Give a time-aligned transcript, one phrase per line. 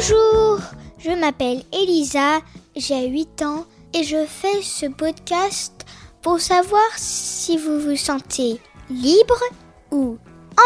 [0.00, 2.40] Je m'appelle Elisa,
[2.74, 5.86] j'ai 8 ans et je fais ce podcast
[6.20, 8.60] pour savoir si vous vous sentez
[8.90, 9.40] libre
[9.92, 10.18] ou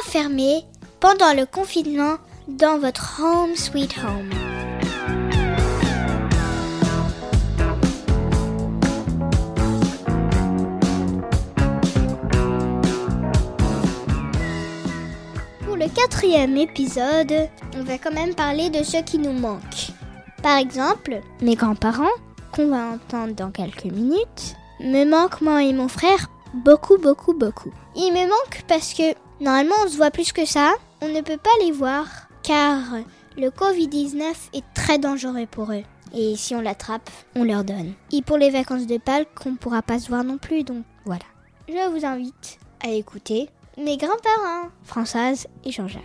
[0.00, 0.64] enfermé
[1.00, 2.16] pendant le confinement
[2.48, 4.43] dans votre home sweet home.
[15.84, 19.90] Le quatrième épisode, on va quand même parler de ce qui nous manque.
[20.42, 22.16] Par exemple, mes grands-parents,
[22.52, 27.70] qu'on va entendre dans quelques minutes, me manquent moi et mon frère beaucoup, beaucoup, beaucoup.
[27.96, 31.36] Ils me manquent parce que normalement on se voit plus que ça, on ne peut
[31.36, 32.06] pas les voir
[32.42, 32.80] car
[33.36, 34.22] le Covid-19
[34.54, 35.82] est très dangereux pour eux.
[36.14, 37.92] Et si on l'attrape, on leur donne.
[38.10, 40.82] Et pour les vacances de Pâques, on ne pourra pas se voir non plus, donc
[41.04, 41.24] voilà.
[41.68, 46.02] Je vous invite à écouter mes grands-parents, Françoise et Jean-Jacques.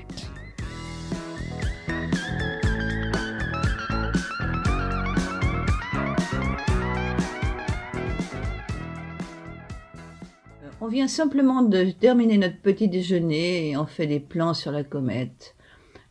[10.82, 14.84] On vient simplement de terminer notre petit déjeuner et on fait des plans sur la
[14.84, 15.56] comète.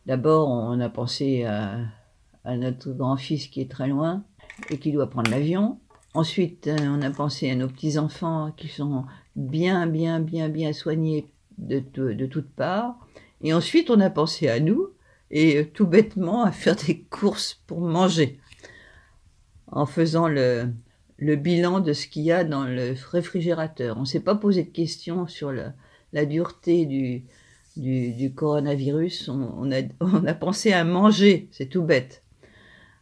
[0.05, 1.79] D'abord, on a pensé à,
[2.45, 4.23] à notre grand-fils qui est très loin
[4.69, 5.79] et qui doit prendre l'avion.
[6.13, 11.27] Ensuite, euh, on a pensé à nos petits-enfants qui sont bien, bien, bien, bien soignés
[11.59, 11.79] de,
[12.13, 12.95] de toutes parts.
[13.41, 14.89] Et ensuite, on a pensé à nous
[15.31, 18.39] et euh, tout bêtement à faire des courses pour manger
[19.67, 20.69] en faisant le,
[21.17, 23.97] le bilan de ce qu'il y a dans le réfrigérateur.
[23.97, 27.23] On ne s'est pas posé de questions sur la, dureté du,
[27.75, 29.29] du, coronavirus.
[29.29, 32.23] On, on a, on a pensé à manger, c'est tout bête.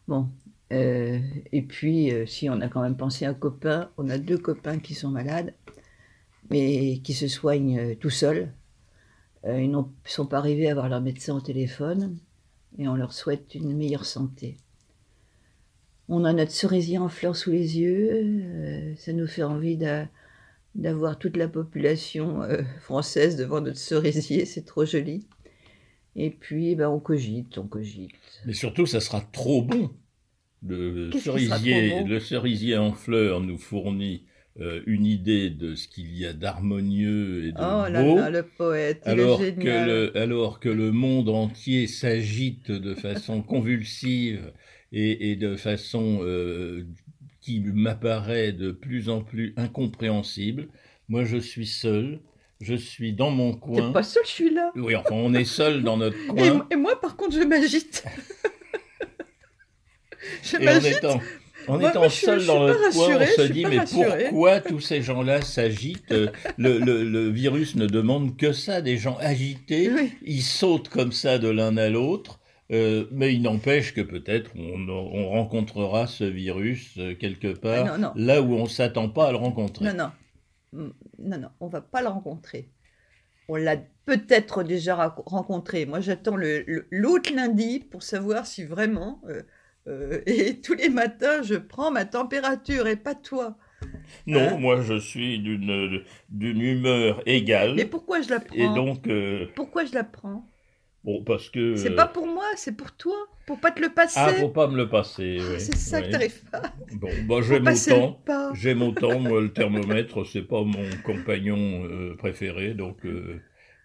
[0.08, 0.28] Bon,
[0.74, 1.20] euh,
[1.52, 4.38] et puis euh, si on a quand même pensé à un copain, on a deux
[4.38, 5.54] copains qui sont malades,
[6.50, 8.54] mais qui se soignent euh, tout seuls.
[9.46, 12.18] Euh, ils ne sont pas arrivés à avoir leur médecin au téléphone,
[12.78, 14.58] et on leur souhaite une meilleure santé.
[16.10, 18.10] On a notre cerisier en fleurs sous les yeux.
[18.14, 20.10] euh, ça nous fait envie d'a-
[20.76, 22.42] d'avoir toute la population
[22.82, 24.46] française devant notre cerisier.
[24.46, 25.26] C'est trop joli.
[26.16, 28.12] Et puis, ben, on cogite, on cogite.
[28.46, 29.92] Mais surtout, ça sera trop bon.
[30.64, 32.08] Le cerisier, trop bon?
[32.08, 34.26] le cerisier en fleurs nous fournit
[34.60, 38.04] euh, une idée de ce qu'il y a d'harmonieux et de Oh là beau.
[38.04, 42.94] là, le poète, il alors est que, le, alors que le monde entier s'agite de
[42.96, 44.52] façon convulsive
[44.92, 46.86] et, et de façon euh,
[47.42, 50.68] qui m'apparaît de plus en plus incompréhensible,
[51.08, 52.20] moi je suis seul,
[52.62, 53.92] je suis dans mon T'es coin.
[53.92, 54.72] pas seul, je suis là.
[54.76, 56.68] Oui, enfin, on est seul dans notre Et, coin.
[56.72, 58.04] et moi, par contre, je m'agite.
[60.44, 61.06] je Et m'agite.
[61.68, 63.80] En Moi, étant moi, je suis- seul je dans notre coin, on se dit mais
[63.80, 64.24] rassurée.
[64.30, 68.98] pourquoi tous ces gens-là s'agitent Euh, le, le- le virus ne demande que ça, des
[68.98, 70.14] gens agités, Oui.
[70.26, 72.40] ils sautent comme ça de l'un à l'autre.
[72.70, 77.98] euh, mais il n'empêche que peut-être on, on rencontrera ce virus euh, quelque part Ah,
[77.98, 78.12] non, non.
[78.18, 79.86] là où on s'attend pas à le rencontrer.
[79.86, 80.12] Non, non.
[80.74, 80.90] Mm,
[81.20, 82.70] Non, non, on va pas le rencontrer.
[83.48, 85.86] On l'a peut-être déjà rencontré.
[85.86, 89.22] Moi, j'attends le- le- l'autre lundi pour savoir si vraiment.
[89.30, 89.44] euh,
[89.88, 93.58] euh, et tous les matins, je prends ma température et pas toi.
[94.26, 97.74] Non, Hein moi je suis d'une d'une humeur égale.
[97.76, 98.56] Mais pourquoi je la prends?
[98.56, 100.46] et donc, euh, Pourquoi je la prends?
[101.04, 101.76] bon, parce que.
[101.76, 103.16] C'est pas pour moi, c'est pour toi.
[103.46, 104.20] Pour pas te le passer.
[104.20, 105.38] Ah, faut pas me le passer.
[105.40, 105.60] Ah, oui.
[105.60, 106.12] c'est ça que Oui.
[106.12, 106.64] t'arrives pas.
[106.96, 108.20] Bon, bah passer autant.
[108.20, 108.52] le pas.
[108.56, 113.06] J'aime autant, moi, le thermomètre, c'est pas mon compagnon euh, préféré, donc